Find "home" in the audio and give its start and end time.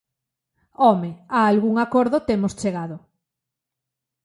0.83-1.11